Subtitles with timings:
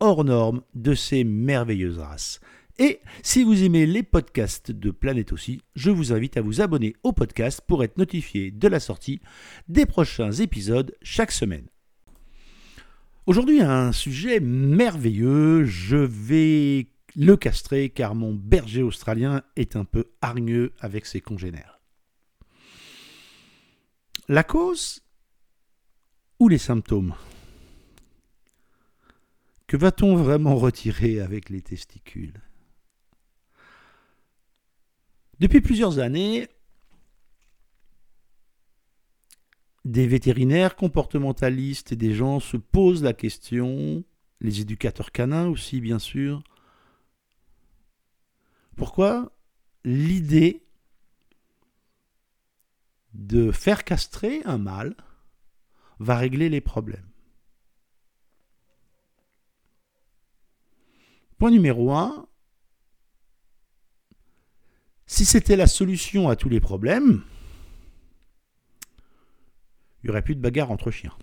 [0.00, 2.40] hors norme de ces merveilleuses races.
[2.78, 6.94] Et si vous aimez les podcasts de Planète aussi, je vous invite à vous abonner
[7.02, 9.20] au podcast pour être notifié de la sortie
[9.68, 11.66] des prochains épisodes chaque semaine.
[13.26, 15.64] Aujourd'hui, un sujet merveilleux.
[15.64, 21.80] Je vais le castrer car mon berger australien est un peu hargneux avec ses congénères.
[24.26, 25.02] La cause
[26.38, 27.14] ou les symptômes?
[29.70, 32.42] Que va-t-on vraiment retirer avec les testicules?
[35.38, 36.48] Depuis plusieurs années,
[39.84, 44.02] des vétérinaires comportementalistes et des gens se posent la question,
[44.40, 46.42] les éducateurs canins aussi bien sûr,
[48.74, 49.30] pourquoi
[49.84, 50.66] l'idée
[53.14, 54.96] de faire castrer un mâle
[56.00, 57.09] va régler les problèmes?
[61.40, 62.28] Point numéro 1,
[65.06, 67.24] si c'était la solution à tous les problèmes,
[70.02, 71.16] il n'y aurait plus de bagarre entre chiens.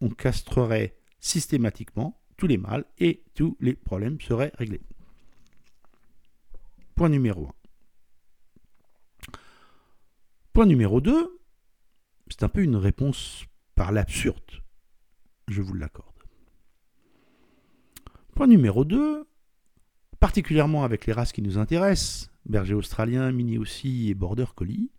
[0.00, 4.82] On, castrerait systématiquement tous les mâles et tous les problèmes seraient réglés.
[6.96, 7.46] Point numéro
[9.28, 9.32] 1.
[10.52, 11.40] Point numéro 2,
[12.30, 13.44] c'est un peu une réponse
[13.76, 14.60] par l'absurde,
[15.46, 16.13] je vous l'accorde.
[18.34, 19.26] Point numéro 2,
[20.20, 24.90] particulièrement avec les races qui nous intéressent, berger australien, mini aussi et border collie,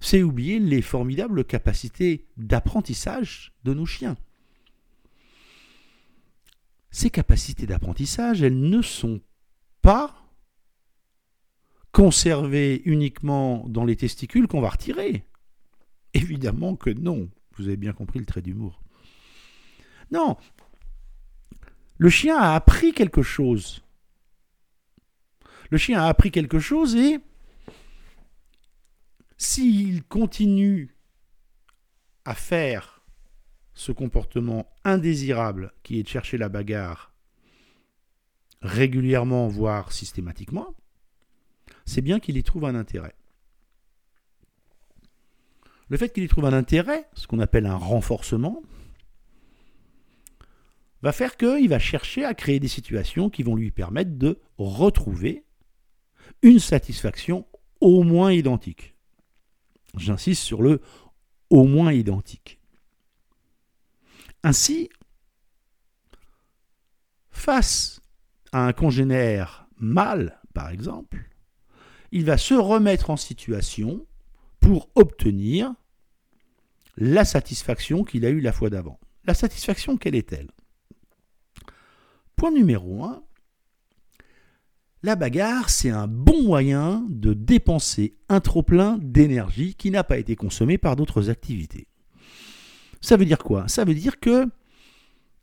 [0.00, 4.16] c'est oublier les formidables capacités d'apprentissage de nos chiens
[6.90, 9.20] ces capacités d'apprentissage, elles ne sont
[9.82, 10.14] pas
[11.92, 15.24] conservées uniquement dans les testicules qu'on va retirer.
[16.14, 17.28] Évidemment que non.
[17.56, 18.80] Vous avez bien compris le trait d'humour.
[20.10, 20.36] Non.
[21.98, 23.82] Le chien a appris quelque chose.
[25.70, 27.18] Le chien a appris quelque chose et
[29.36, 30.96] s'il continue
[32.24, 33.02] à faire
[33.74, 37.12] ce comportement indésirable qui est de chercher la bagarre
[38.62, 40.74] régulièrement, voire systématiquement,
[41.84, 43.14] c'est bien qu'il y trouve un intérêt.
[45.88, 48.62] Le fait qu'il y trouve un intérêt, ce qu'on appelle un renforcement,
[51.02, 55.44] va faire qu'il va chercher à créer des situations qui vont lui permettre de retrouver
[56.42, 57.46] une satisfaction
[57.80, 58.94] au moins identique.
[59.96, 60.80] J'insiste sur le
[61.50, 62.60] au moins identique.
[64.42, 64.90] Ainsi,
[67.30, 68.00] face
[68.52, 71.30] à un congénère mâle, par exemple,
[72.12, 74.06] il va se remettre en situation
[74.60, 75.74] pour obtenir
[76.96, 78.98] la satisfaction qu'il a eue la fois d'avant.
[79.24, 80.50] La satisfaction, quelle est-elle?
[82.38, 83.20] Point numéro 1.
[85.02, 90.36] La bagarre, c'est un bon moyen de dépenser un trop-plein d'énergie qui n'a pas été
[90.36, 91.88] consommé par d'autres activités.
[93.00, 93.66] Ça veut dire quoi?
[93.66, 94.46] Ça veut dire que,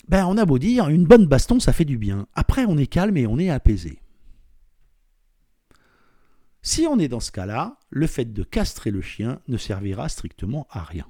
[0.07, 2.28] ben, on a beau dire, une bonne baston, ça fait du bien.
[2.34, 4.00] Après, on est calme et on est apaisé.
[6.61, 10.66] Si on est dans ce cas-là, le fait de castrer le chien ne servira strictement
[10.69, 11.05] à rien.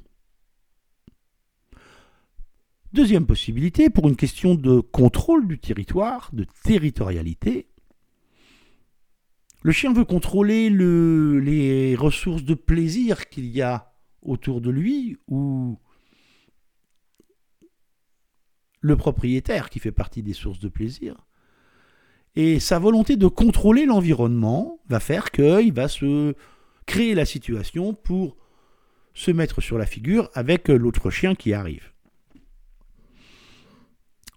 [2.95, 7.67] Deuxième possibilité, pour une question de contrôle du territoire, de territorialité,
[9.63, 13.91] le chien veut contrôler le, les ressources de plaisir qu'il y a
[14.21, 15.77] autour de lui ou
[18.79, 21.17] le propriétaire qui fait partie des sources de plaisir.
[22.37, 26.33] Et sa volonté de contrôler l'environnement va faire qu'il va se
[26.85, 28.37] créer la situation pour
[29.13, 31.91] se mettre sur la figure avec l'autre chien qui arrive.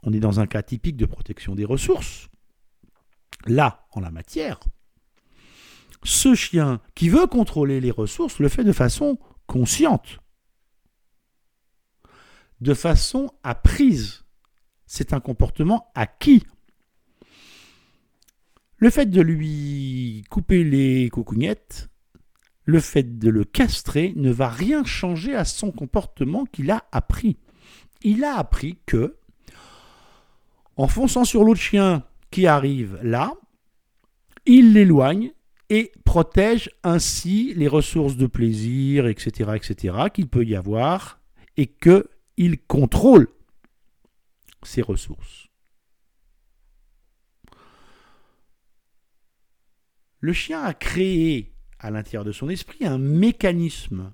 [0.03, 2.29] On est dans un cas typique de protection des ressources.
[3.47, 4.61] Là, en la matière,
[6.05, 10.19] ce chien qui veut contrôler les ressources le fait de façon consciente,
[12.61, 14.25] de façon apprise
[14.89, 16.43] c'est un comportement acquis.
[18.79, 21.91] Le fait de lui couper les coucougnettes,
[22.65, 27.37] le fait de le castrer ne va rien changer à son comportement qu'il a appris.
[28.03, 29.17] Il a appris que
[30.78, 33.34] En fonçant sur l'autre chien qui arrive là,
[34.46, 35.32] il l'éloigne
[35.70, 41.20] et protège ainsi les ressources de plaisir, etc., etc., qu'il peut y avoir,
[41.56, 43.28] et qu'il contrôle
[44.62, 45.48] ces ressources.
[50.20, 54.12] Le chien a créé à l'intérieur de son esprit un mécanisme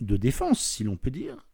[0.00, 1.46] de défense, si l'on peut dire,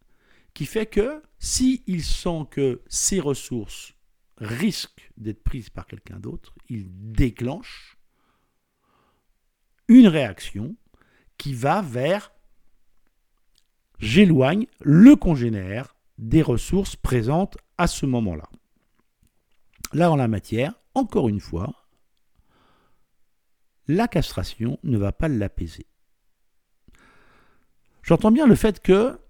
[0.57, 3.93] qui fait que s'il sent que ses ressources
[4.39, 7.99] risquent d'être prises par quelqu'un d'autre, il déclenche
[9.87, 10.75] une réaction
[11.37, 12.33] qui va vers
[13.99, 18.49] j'éloigne le congénère des ressources présentes à ce moment-là.
[19.93, 21.87] Là, en la matière, encore une fois,
[23.89, 25.87] la castration ne va pas l'apaiser.
[28.03, 29.21] J'entends bien le fait que,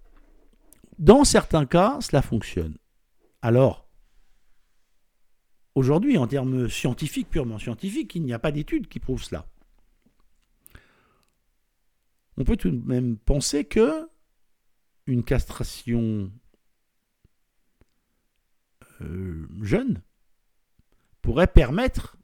[0.97, 2.77] dans certains cas, cela fonctionne.
[3.41, 3.87] Alors,
[5.75, 9.47] aujourd'hui, en termes scientifiques, purement scientifiques, il n'y a pas d'études qui prouvent cela.
[12.37, 14.09] On peut tout de même penser que
[15.05, 16.31] une castration
[19.01, 20.01] euh, jeune
[21.21, 22.17] pourrait permettre,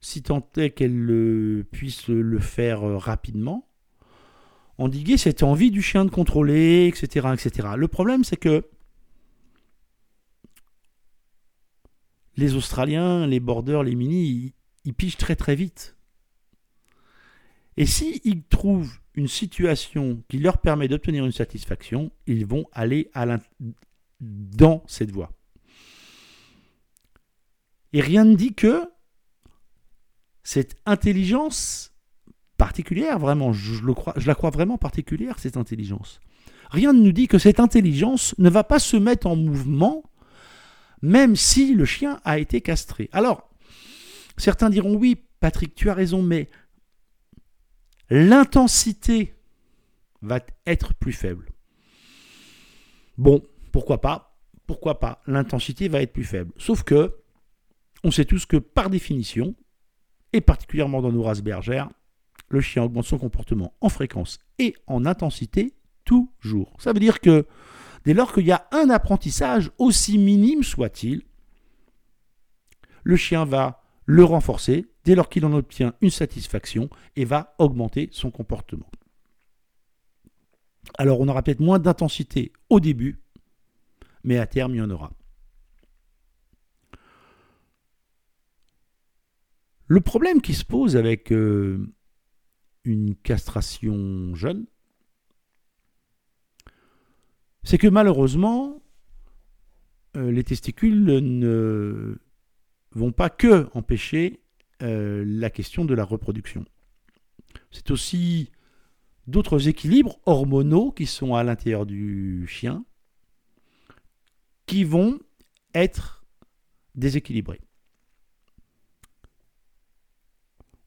[0.00, 3.69] si tant est qu'elle puisse le faire rapidement,
[4.80, 7.28] endiguer cette envie du chien de contrôler, etc.
[7.34, 7.68] etc.
[7.76, 8.64] Le problème, c'est que
[12.36, 14.54] les Australiens, les borders, les mini,
[14.84, 15.96] ils, pigent très très vite.
[17.76, 23.10] Et s'ils trouvent une situation qui leur permet d'obtenir une satisfaction, ils vont aller
[24.20, 25.32] dans cette voie.
[27.92, 28.90] Et rien ne dit que
[30.42, 31.89] cette intelligence
[32.60, 33.82] particulière, vraiment, je,
[34.26, 36.20] la crois vraiment particulière, cette intelligence.
[36.70, 40.04] Rien ne nous dit que cette intelligence ne va pas se mettre en mouvement,
[41.00, 43.08] même si le chien a été castré.
[43.12, 43.48] Alors,
[44.36, 46.50] certains diront oui, Patrick, tu as raison, mais
[48.10, 49.34] l'intensité
[50.20, 51.48] va être plus faible.
[53.16, 53.42] Bon,
[53.72, 56.52] pourquoi pas Pourquoi pas L'intensité va être plus faible.
[56.58, 57.16] Sauf que,
[58.04, 59.54] on sait tous que par définition,
[60.34, 61.88] et particulièrement dans nos races bergères,
[62.50, 65.74] le chien augmente son comportement en fréquence et en intensité
[66.04, 66.74] toujours.
[66.78, 67.46] Ça veut dire que
[68.04, 71.22] dès lors qu'il y a un apprentissage, aussi minime soit-il,
[73.04, 78.08] le chien va le renforcer dès lors qu'il en obtient une satisfaction et va augmenter
[78.12, 78.90] son comportement.
[80.98, 83.22] Alors on aura peut-être moins d'intensité au début,
[84.24, 85.12] mais à terme il y en aura.
[89.86, 91.92] Le problème qui se pose avec euh,
[92.84, 94.66] une castration jeune,
[97.62, 98.82] c'est que malheureusement,
[100.16, 102.18] euh, les testicules ne
[102.92, 104.40] vont pas que empêcher
[104.82, 106.64] euh, la question de la reproduction.
[107.70, 108.50] C'est aussi
[109.26, 112.84] d'autres équilibres hormonaux qui sont à l'intérieur du chien
[114.66, 115.18] qui vont
[115.74, 116.24] être
[116.94, 117.60] déséquilibrés.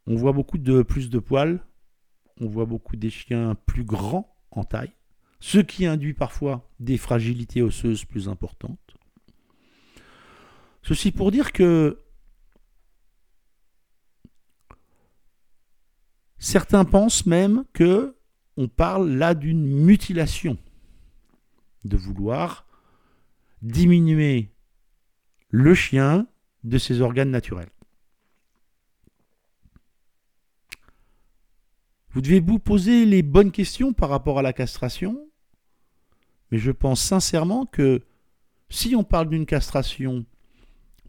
[0.07, 1.65] On voit beaucoup de plus de poils,
[2.39, 4.93] on voit beaucoup des chiens plus grands en taille,
[5.39, 8.79] ce qui induit parfois des fragilités osseuses plus importantes.
[10.83, 11.99] Ceci pour dire que
[16.37, 18.17] certains pensent même que
[18.57, 20.57] on parle là d'une mutilation,
[21.85, 22.67] de vouloir
[23.61, 24.53] diminuer
[25.49, 26.27] le chien
[26.63, 27.72] de ses organes naturels.
[32.13, 35.27] Vous devez vous poser les bonnes questions par rapport à la castration,
[36.51, 38.03] mais je pense sincèrement que
[38.69, 40.23] si on parle d'une castration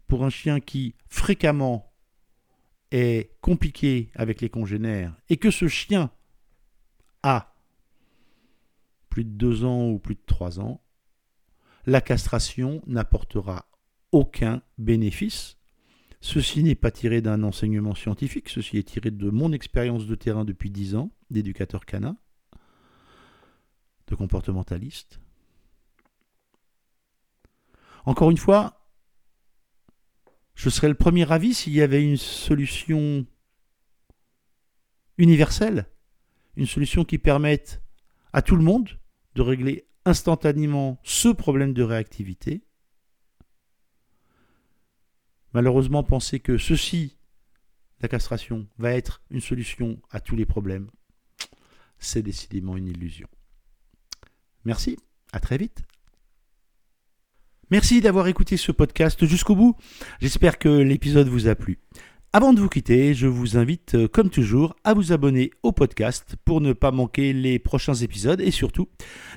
[0.07, 1.93] pour un chien qui fréquemment
[2.89, 6.09] est compliqué avec les congénères et que ce chien
[7.21, 7.53] a
[9.09, 10.81] plus de deux ans ou plus de trois ans,
[11.85, 13.67] la castration n'apportera
[14.11, 15.54] aucun bénéfice
[16.21, 20.45] Ceci n'est pas tiré d'un enseignement scientifique, ceci est tiré de mon expérience de terrain
[20.45, 22.17] depuis 10 ans d'éducateur canin,
[24.07, 25.19] de comportementaliste.
[28.05, 28.89] Encore une fois,
[30.55, 33.25] je serais le premier avis s'il y avait une solution
[35.17, 35.87] universelle,
[36.55, 37.81] une solution qui permette
[38.33, 38.89] à tout le monde
[39.35, 42.64] de régler instantanément ce problème de réactivité
[45.55, 47.15] Malheureusement, penser que ceci,
[48.01, 50.89] la castration, va être une solution à tous les problèmes,
[51.97, 53.29] c'est décidément une illusion.
[54.65, 54.97] Merci,
[55.31, 55.83] à très vite.
[57.71, 59.77] Merci d'avoir écouté ce podcast jusqu'au bout.
[60.19, 61.79] J'espère que l'épisode vous a plu.
[62.33, 66.35] Avant de vous quitter, je vous invite, euh, comme toujours, à vous abonner au podcast
[66.43, 68.89] pour ne pas manquer les prochains épisodes et surtout,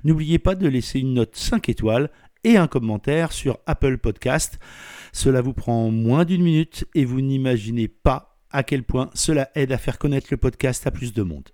[0.02, 2.10] n'oubliez pas de laisser une note 5 étoiles
[2.44, 4.58] et un commentaire sur Apple Podcast.
[5.12, 9.72] Cela vous prend moins d'une minute et vous n'imaginez pas à quel point cela aide
[9.72, 11.48] à faire connaître le podcast à plus de monde.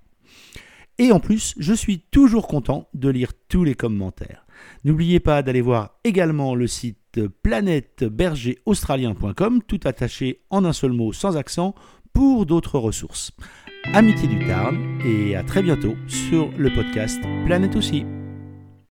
[0.99, 4.47] Et en plus, je suis toujours content de lire tous les commentaires.
[4.85, 11.37] N'oubliez pas d'aller voir également le site planètebergeraustralien.com, tout attaché en un seul mot sans
[11.37, 11.75] accent,
[12.13, 13.33] pour d'autres ressources.
[13.93, 18.05] Amitié du Tarn et à très bientôt sur le podcast Planète aussi.